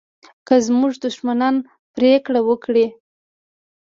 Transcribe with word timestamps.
که 0.47 0.55
زموږ 0.67 0.93
دښمنان 1.05 1.55
پرېکړه 1.95 2.39
وکړي 2.43 2.85